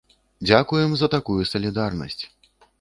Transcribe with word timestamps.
Дзякуем 0.47 0.95
за 1.01 1.11
такую 1.17 1.41
салідарнасць. 1.53 2.23